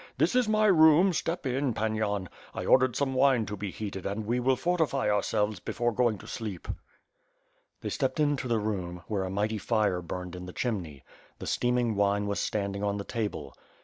[0.17, 2.27] This is my room, step in, Pan Yan.
[2.55, 6.17] I ordered some wine to be heated and we will for tify ourselves before going
[6.17, 6.67] to sleep."
[7.81, 11.03] They stepped into the room, where a mighty fire burned in the chimney;
[11.37, 13.55] the steaming wine was standing on the table.